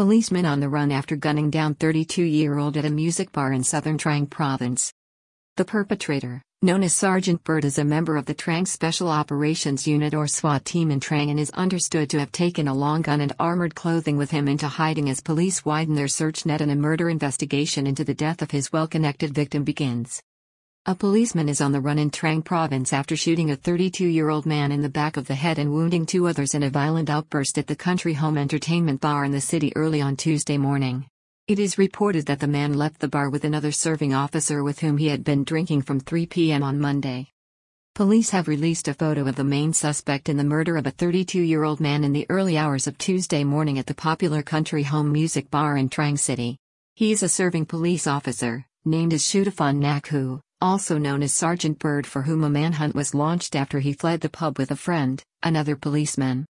Policeman 0.00 0.46
on 0.46 0.60
the 0.60 0.68
run 0.70 0.90
after 0.90 1.14
gunning 1.14 1.50
down 1.50 1.74
32-year-old 1.74 2.78
at 2.78 2.86
a 2.86 2.90
music 2.90 3.32
bar 3.32 3.52
in 3.52 3.62
southern 3.62 3.98
Trang 3.98 4.30
province. 4.30 4.94
The 5.58 5.64
perpetrator, 5.66 6.40
known 6.62 6.82
as 6.84 6.94
Sergeant 6.94 7.44
Bird 7.44 7.66
is 7.66 7.76
a 7.76 7.84
member 7.84 8.16
of 8.16 8.24
the 8.24 8.34
Trang 8.34 8.66
Special 8.66 9.10
Operations 9.10 9.86
Unit 9.86 10.14
or 10.14 10.26
SWAT 10.26 10.64
team 10.64 10.90
in 10.90 11.00
Trang 11.00 11.28
and 11.28 11.38
is 11.38 11.50
understood 11.50 12.08
to 12.08 12.18
have 12.18 12.32
taken 12.32 12.66
a 12.66 12.72
long 12.72 13.02
gun 13.02 13.20
and 13.20 13.34
armored 13.38 13.74
clothing 13.74 14.16
with 14.16 14.30
him 14.30 14.48
into 14.48 14.68
hiding 14.68 15.10
as 15.10 15.20
police 15.20 15.66
widen 15.66 15.96
their 15.96 16.08
search 16.08 16.46
net 16.46 16.62
and 16.62 16.70
a 16.70 16.76
murder 16.76 17.10
investigation 17.10 17.86
into 17.86 18.02
the 18.02 18.14
death 18.14 18.40
of 18.40 18.52
his 18.52 18.72
well-connected 18.72 19.34
victim 19.34 19.64
begins. 19.64 20.22
A 20.86 20.94
policeman 20.94 21.50
is 21.50 21.60
on 21.60 21.72
the 21.72 21.80
run 21.80 21.98
in 21.98 22.10
Trang 22.10 22.42
province 22.42 22.94
after 22.94 23.14
shooting 23.14 23.50
a 23.50 23.56
32-year-old 23.56 24.46
man 24.46 24.72
in 24.72 24.80
the 24.80 24.88
back 24.88 25.18
of 25.18 25.26
the 25.26 25.34
head 25.34 25.58
and 25.58 25.70
wounding 25.70 26.06
two 26.06 26.26
others 26.26 26.54
in 26.54 26.62
a 26.62 26.70
violent 26.70 27.10
outburst 27.10 27.58
at 27.58 27.66
the 27.66 27.76
country 27.76 28.14
home 28.14 28.38
entertainment 28.38 28.98
bar 28.98 29.26
in 29.26 29.30
the 29.30 29.42
city 29.42 29.74
early 29.76 30.00
on 30.00 30.16
Tuesday 30.16 30.56
morning. 30.56 31.06
It 31.46 31.58
is 31.58 31.76
reported 31.76 32.24
that 32.26 32.40
the 32.40 32.46
man 32.46 32.72
left 32.72 32.98
the 32.98 33.08
bar 33.08 33.28
with 33.28 33.44
another 33.44 33.72
serving 33.72 34.14
officer 34.14 34.64
with 34.64 34.80
whom 34.80 34.96
he 34.96 35.08
had 35.08 35.22
been 35.22 35.44
drinking 35.44 35.82
from 35.82 36.00
3 36.00 36.24
p.m. 36.24 36.62
on 36.62 36.80
Monday. 36.80 37.28
Police 37.94 38.30
have 38.30 38.48
released 38.48 38.88
a 38.88 38.94
photo 38.94 39.28
of 39.28 39.36
the 39.36 39.44
main 39.44 39.74
suspect 39.74 40.30
in 40.30 40.38
the 40.38 40.44
murder 40.44 40.78
of 40.78 40.86
a 40.86 40.92
32-year-old 40.92 41.80
man 41.80 42.04
in 42.04 42.14
the 42.14 42.26
early 42.30 42.56
hours 42.56 42.86
of 42.86 42.96
Tuesday 42.96 43.44
morning 43.44 43.78
at 43.78 43.84
the 43.84 43.94
popular 43.94 44.42
country 44.42 44.84
home 44.84 45.12
music 45.12 45.50
bar 45.50 45.76
in 45.76 45.90
Trang 45.90 46.18
City. 46.18 46.56
He 46.94 47.12
is 47.12 47.22
a 47.22 47.28
serving 47.28 47.66
police 47.66 48.06
officer, 48.06 48.64
named 48.86 49.12
as 49.12 49.22
Shutafan 49.22 49.78
Nakhu 49.78 50.40
also 50.60 50.98
known 50.98 51.22
as 51.22 51.32
Sergeant 51.32 51.78
Bird, 51.78 52.06
for 52.06 52.22
whom 52.22 52.44
a 52.44 52.50
manhunt 52.50 52.94
was 52.94 53.14
launched 53.14 53.56
after 53.56 53.80
he 53.80 53.92
fled 53.92 54.20
the 54.20 54.28
pub 54.28 54.58
with 54.58 54.70
a 54.70 54.76
friend, 54.76 55.22
another 55.42 55.74
policeman. 55.74 56.44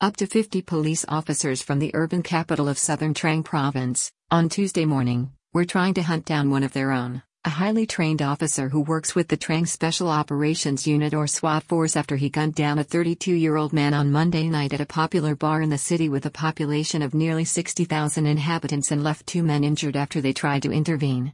Up 0.00 0.16
to 0.16 0.26
50 0.26 0.62
police 0.62 1.04
officers 1.08 1.60
from 1.60 1.78
the 1.78 1.90
urban 1.94 2.22
capital 2.22 2.68
of 2.68 2.78
southern 2.78 3.12
Trang 3.12 3.44
province, 3.44 4.10
on 4.30 4.48
Tuesday 4.48 4.84
morning, 4.84 5.32
were 5.52 5.64
trying 5.64 5.94
to 5.94 6.02
hunt 6.02 6.24
down 6.24 6.50
one 6.50 6.62
of 6.62 6.72
their 6.72 6.92
own, 6.92 7.22
a 7.44 7.50
highly 7.50 7.86
trained 7.86 8.22
officer 8.22 8.68
who 8.68 8.80
works 8.80 9.14
with 9.14 9.26
the 9.26 9.36
Trang 9.36 9.66
Special 9.66 10.08
Operations 10.08 10.86
Unit 10.86 11.12
or 11.12 11.26
SWAT 11.26 11.64
force 11.64 11.96
after 11.96 12.16
he 12.16 12.30
gunned 12.30 12.54
down 12.54 12.78
a 12.78 12.84
32 12.84 13.34
year 13.34 13.56
old 13.56 13.72
man 13.72 13.94
on 13.94 14.12
Monday 14.12 14.48
night 14.48 14.72
at 14.72 14.80
a 14.80 14.86
popular 14.86 15.34
bar 15.34 15.60
in 15.60 15.70
the 15.70 15.78
city 15.78 16.08
with 16.08 16.24
a 16.24 16.30
population 16.30 17.02
of 17.02 17.14
nearly 17.14 17.44
60,000 17.44 18.26
inhabitants 18.26 18.92
and 18.92 19.02
left 19.02 19.26
two 19.26 19.42
men 19.42 19.64
injured 19.64 19.96
after 19.96 20.20
they 20.20 20.32
tried 20.32 20.62
to 20.62 20.72
intervene. 20.72 21.32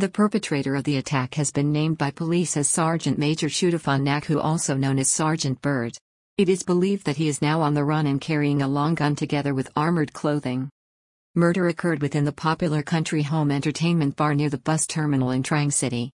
The 0.00 0.08
perpetrator 0.08 0.76
of 0.76 0.84
the 0.84 0.96
attack 0.96 1.34
has 1.34 1.52
been 1.52 1.72
named 1.72 1.98
by 1.98 2.10
police 2.10 2.56
as 2.56 2.70
Sergeant 2.70 3.18
Major 3.18 3.48
Shutafan 3.48 4.00
Nakhu 4.00 4.42
also 4.42 4.74
known 4.74 4.98
as 4.98 5.10
Sergeant 5.10 5.60
Bird. 5.60 5.94
It 6.38 6.48
is 6.48 6.62
believed 6.62 7.04
that 7.04 7.18
he 7.18 7.28
is 7.28 7.42
now 7.42 7.60
on 7.60 7.74
the 7.74 7.84
run 7.84 8.06
and 8.06 8.18
carrying 8.18 8.62
a 8.62 8.66
long 8.66 8.94
gun 8.94 9.14
together 9.14 9.52
with 9.52 9.68
armored 9.76 10.14
clothing. 10.14 10.70
Murder 11.34 11.68
occurred 11.68 12.00
within 12.00 12.24
the 12.24 12.32
popular 12.32 12.82
country 12.82 13.22
home 13.22 13.50
entertainment 13.50 14.16
bar 14.16 14.34
near 14.34 14.48
the 14.48 14.56
bus 14.56 14.86
terminal 14.86 15.32
in 15.32 15.42
Trang 15.42 15.70
City. 15.70 16.10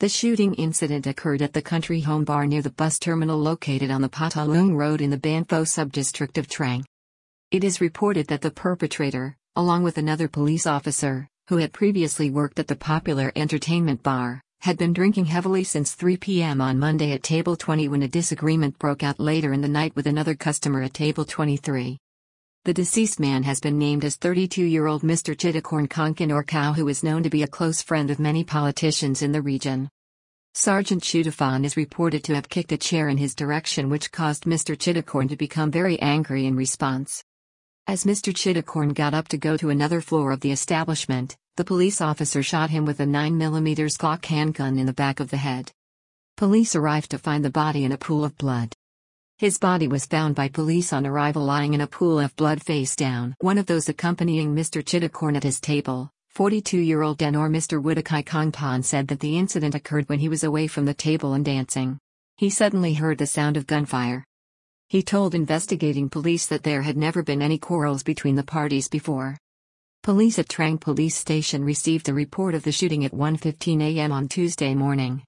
The 0.00 0.08
shooting 0.08 0.54
incident 0.54 1.06
occurred 1.06 1.42
at 1.42 1.52
the 1.52 1.62
country 1.62 2.00
home 2.00 2.24
bar 2.24 2.44
near 2.44 2.62
the 2.62 2.70
bus 2.70 2.98
terminal 2.98 3.38
located 3.38 3.92
on 3.92 4.02
the 4.02 4.08
Patalung 4.08 4.74
Road 4.74 5.00
in 5.00 5.10
the 5.10 5.16
Ban 5.16 5.44
Pho 5.44 5.62
subdistrict 5.62 6.38
of 6.38 6.48
Trang. 6.48 6.82
It 7.52 7.62
is 7.62 7.80
reported 7.80 8.26
that 8.26 8.40
the 8.40 8.50
perpetrator, 8.50 9.36
along 9.54 9.84
with 9.84 9.96
another 9.96 10.26
police 10.26 10.66
officer, 10.66 11.28
who 11.52 11.58
had 11.58 11.70
previously 11.70 12.30
worked 12.30 12.58
at 12.58 12.66
the 12.66 12.74
popular 12.74 13.30
entertainment 13.36 14.02
bar, 14.02 14.40
had 14.62 14.78
been 14.78 14.94
drinking 14.94 15.26
heavily 15.26 15.62
since 15.62 15.92
3 15.92 16.16
p.m. 16.16 16.62
on 16.62 16.78
Monday 16.78 17.12
at 17.12 17.22
Table 17.22 17.56
20 17.56 17.88
when 17.88 18.04
a 18.04 18.08
disagreement 18.08 18.78
broke 18.78 19.02
out 19.02 19.20
later 19.20 19.52
in 19.52 19.60
the 19.60 19.68
night 19.68 19.94
with 19.94 20.06
another 20.06 20.34
customer 20.34 20.80
at 20.80 20.94
Table 20.94 21.26
23. 21.26 21.98
The 22.64 22.72
deceased 22.72 23.20
man 23.20 23.42
has 23.42 23.60
been 23.60 23.78
named 23.78 24.02
as 24.02 24.16
32 24.16 24.64
year 24.64 24.86
old 24.86 25.02
Mr. 25.02 25.36
Chittakorn 25.36 25.88
Konkan 25.88 26.32
or 26.32 26.42
Cow, 26.42 26.72
who 26.72 26.88
is 26.88 27.04
known 27.04 27.22
to 27.22 27.28
be 27.28 27.42
a 27.42 27.46
close 27.46 27.82
friend 27.82 28.10
of 28.10 28.18
many 28.18 28.44
politicians 28.44 29.20
in 29.20 29.32
the 29.32 29.42
region. 29.42 29.90
Sergeant 30.54 31.02
Shutafan 31.02 31.66
is 31.66 31.76
reported 31.76 32.24
to 32.24 32.34
have 32.34 32.48
kicked 32.48 32.72
a 32.72 32.78
chair 32.78 33.10
in 33.10 33.18
his 33.18 33.34
direction, 33.34 33.90
which 33.90 34.10
caused 34.10 34.44
Mr. 34.44 34.74
Chittakorn 34.74 35.28
to 35.28 35.36
become 35.36 35.70
very 35.70 36.00
angry 36.00 36.46
in 36.46 36.56
response. 36.56 37.22
As 37.86 38.04
Mr. 38.04 38.32
Chittakorn 38.32 38.94
got 38.94 39.12
up 39.12 39.28
to 39.28 39.36
go 39.36 39.58
to 39.58 39.68
another 39.68 40.00
floor 40.00 40.30
of 40.30 40.40
the 40.40 40.52
establishment, 40.52 41.36
the 41.56 41.64
police 41.64 42.00
officer 42.00 42.42
shot 42.42 42.70
him 42.70 42.86
with 42.86 42.98
a 43.00 43.04
9mm 43.04 43.98
Glock 43.98 44.24
handgun 44.24 44.78
in 44.78 44.86
the 44.86 44.92
back 44.94 45.20
of 45.20 45.28
the 45.28 45.36
head. 45.36 45.70
Police 46.38 46.74
arrived 46.74 47.10
to 47.10 47.18
find 47.18 47.44
the 47.44 47.50
body 47.50 47.84
in 47.84 47.92
a 47.92 47.98
pool 47.98 48.24
of 48.24 48.38
blood. 48.38 48.72
His 49.36 49.58
body 49.58 49.86
was 49.86 50.06
found 50.06 50.34
by 50.34 50.48
police 50.48 50.94
on 50.94 51.06
arrival 51.06 51.44
lying 51.44 51.74
in 51.74 51.82
a 51.82 51.86
pool 51.86 52.18
of 52.20 52.34
blood 52.36 52.62
face 52.62 52.96
down. 52.96 53.34
One 53.40 53.58
of 53.58 53.66
those 53.66 53.90
accompanying 53.90 54.54
Mr. 54.54 54.82
Chittakorn 54.82 55.36
at 55.36 55.42
his 55.42 55.60
table, 55.60 56.10
42-year-old 56.34 57.18
Denor 57.18 57.50
Mr. 57.50 57.82
Woodakai 57.82 58.24
Kongpan 58.24 58.82
said 58.82 59.08
that 59.08 59.20
the 59.20 59.36
incident 59.36 59.74
occurred 59.74 60.08
when 60.08 60.20
he 60.20 60.30
was 60.30 60.44
away 60.44 60.68
from 60.68 60.86
the 60.86 60.94
table 60.94 61.34
and 61.34 61.44
dancing. 61.44 61.98
He 62.38 62.48
suddenly 62.48 62.94
heard 62.94 63.18
the 63.18 63.26
sound 63.26 63.58
of 63.58 63.66
gunfire. 63.66 64.24
He 64.88 65.02
told 65.02 65.34
investigating 65.34 66.08
police 66.08 66.46
that 66.46 66.62
there 66.62 66.80
had 66.80 66.96
never 66.96 67.22
been 67.22 67.42
any 67.42 67.58
quarrels 67.58 68.02
between 68.02 68.36
the 68.36 68.42
parties 68.42 68.88
before. 68.88 69.36
Police 70.02 70.40
at 70.40 70.48
Trang 70.48 70.80
Police 70.80 71.14
Station 71.14 71.62
received 71.62 72.08
a 72.08 72.12
report 72.12 72.56
of 72.56 72.64
the 72.64 72.72
shooting 72.72 73.04
at 73.04 73.12
1:15 73.12 73.80
a.m. 73.80 74.10
on 74.10 74.26
Tuesday 74.26 74.74
morning. 74.74 75.22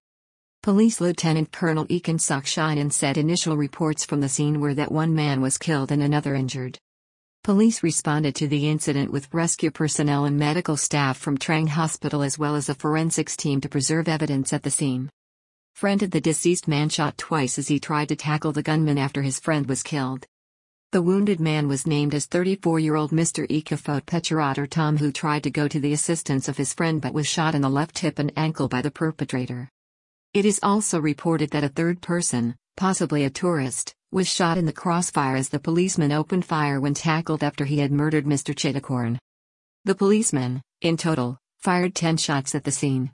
Police 0.65 1.01
Lieutenant 1.01 1.53
Colonel 1.53 1.87
Ekan 1.87 2.19
Sukshinan 2.19 2.93
said 2.93 3.17
initial 3.17 3.57
reports 3.57 4.05
from 4.05 4.21
the 4.21 4.29
scene 4.29 4.59
were 4.59 4.75
that 4.75 4.91
one 4.91 5.15
man 5.15 5.41
was 5.41 5.59
killed 5.59 5.93
and 5.93 6.03
another 6.03 6.35
injured. 6.35 6.77
Police 7.45 7.85
responded 7.85 8.35
to 8.35 8.49
the 8.49 8.69
incident 8.69 9.13
with 9.13 9.33
rescue 9.33 9.71
personnel 9.71 10.25
and 10.25 10.37
medical 10.37 10.77
staff 10.77 11.19
from 11.19 11.39
Trang 11.39 11.69
Hospital 11.69 12.23
as 12.23 12.37
well 12.37 12.57
as 12.57 12.69
a 12.69 12.75
forensics 12.75 13.37
team 13.37 13.61
to 13.61 13.69
preserve 13.69 14.09
evidence 14.09 14.53
at 14.53 14.65
the 14.65 14.73
scene. 14.73 15.09
Friend 15.77 16.03
of 16.03 16.11
the 16.11 16.21
deceased 16.21 16.67
man 16.67 16.89
shot 16.89 17.17
twice 17.17 17.61
as 17.61 17.69
he 17.69 17.79
tried 17.79 18.09
to 18.09 18.17
tackle 18.17 18.51
the 18.51 18.65
gunman 18.65 18.99
after 18.99 19.23
his 19.23 19.39
friend 19.39 19.69
was 19.69 19.85
killed. 19.85 20.27
The 20.95 21.03
wounded 21.03 21.41
man 21.41 21.67
was 21.67 21.89
named 21.89 22.15
as 22.15 22.29
34-year-old 22.29 23.11
Mr. 23.11 23.51
Ikafot 23.51 24.07
Pecharotter 24.07 24.71
Tom 24.71 24.97
who 24.97 25.11
tried 25.11 25.43
to 25.43 25.51
go 25.51 25.67
to 25.67 25.81
the 25.81 25.93
assistance 25.93 26.47
of 26.47 26.57
his 26.57 26.73
friend 26.73 27.03
but 27.03 27.13
was 27.13 27.27
shot 27.27 27.57
in 27.57 27.63
the 27.63 27.69
left 27.69 27.99
hip 27.99 28.21
and 28.21 28.33
ankle 28.37 28.69
by 28.69 28.81
the 28.81 28.93
perpetrator. 28.93 29.69
It 30.35 30.45
is 30.45 30.61
also 30.63 31.01
reported 31.01 31.51
that 31.51 31.65
a 31.65 31.69
third 31.69 32.01
person, 32.01 32.55
possibly 32.77 33.25
a 33.25 33.31
tourist, 33.31 33.93
was 34.13 34.29
shot 34.29 34.57
in 34.57 34.67
the 34.67 34.73
crossfire 34.73 35.35
as 35.35 35.49
the 35.49 35.59
policeman 35.59 36.13
opened 36.13 36.45
fire 36.45 36.81
when 36.81 36.95
tackled 36.95 37.43
after 37.43 37.65
he 37.65 37.81
had 37.81 37.91
murdered 37.91 38.25
Mr. 38.25 38.55
Chittakorn. 38.55 39.19
The 39.85 39.97
policeman, 39.97 40.63
in 40.81 40.97
total, 40.97 41.39
fired 41.59 41.97
10 41.97 42.19
shots 42.19 42.55
at 42.55 42.63
the 42.63 42.71
scene 42.71 43.11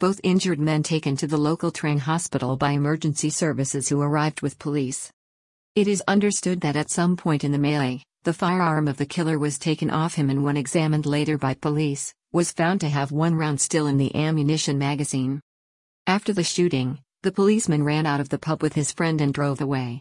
both 0.00 0.20
injured 0.24 0.58
men 0.58 0.82
taken 0.82 1.16
to 1.16 1.28
the 1.28 1.38
local 1.38 1.70
Trang 1.70 2.00
hospital 2.00 2.56
by 2.56 2.72
emergency 2.72 3.30
services 3.30 3.88
who 3.88 4.02
arrived 4.02 4.42
with 4.42 4.58
police. 4.58 5.12
It 5.76 5.88
is 5.88 6.04
understood 6.06 6.60
that 6.60 6.76
at 6.76 6.88
some 6.88 7.16
point 7.16 7.42
in 7.42 7.50
the 7.50 7.58
melee, 7.58 8.04
the 8.22 8.32
firearm 8.32 8.86
of 8.86 8.96
the 8.96 9.06
killer 9.06 9.40
was 9.40 9.58
taken 9.58 9.90
off 9.90 10.14
him 10.14 10.30
and 10.30 10.44
when 10.44 10.56
examined 10.56 11.04
later 11.04 11.36
by 11.36 11.54
police, 11.54 12.14
was 12.32 12.52
found 12.52 12.80
to 12.82 12.88
have 12.88 13.10
one 13.10 13.34
round 13.34 13.60
still 13.60 13.88
in 13.88 13.98
the 13.98 14.14
ammunition 14.14 14.78
magazine. 14.78 15.40
After 16.06 16.32
the 16.32 16.44
shooting, 16.44 17.00
the 17.24 17.32
policeman 17.32 17.82
ran 17.82 18.06
out 18.06 18.20
of 18.20 18.28
the 18.28 18.38
pub 18.38 18.62
with 18.62 18.74
his 18.74 18.92
friend 18.92 19.20
and 19.20 19.34
drove 19.34 19.60
away. 19.60 20.00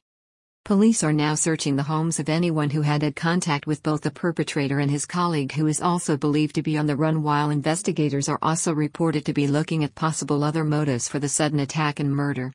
Police 0.63 1.03
are 1.03 1.11
now 1.11 1.33
searching 1.33 1.75
the 1.75 1.81
homes 1.81 2.19
of 2.19 2.29
anyone 2.29 2.69
who 2.69 2.83
had 2.83 3.01
had 3.01 3.15
contact 3.15 3.65
with 3.65 3.81
both 3.81 4.01
the 4.01 4.11
perpetrator 4.11 4.77
and 4.77 4.91
his 4.91 5.07
colleague, 5.07 5.53
who 5.53 5.65
is 5.65 5.81
also 5.81 6.17
believed 6.17 6.53
to 6.53 6.61
be 6.61 6.77
on 6.77 6.85
the 6.85 6.95
run, 6.95 7.23
while 7.23 7.49
investigators 7.49 8.29
are 8.29 8.39
also 8.43 8.73
reported 8.73 9.25
to 9.25 9.33
be 9.33 9.47
looking 9.47 9.83
at 9.83 9.95
possible 9.95 10.43
other 10.43 10.63
motives 10.63 11.09
for 11.09 11.17
the 11.17 11.27
sudden 11.27 11.59
attack 11.59 11.99
and 11.99 12.15
murder. 12.15 12.51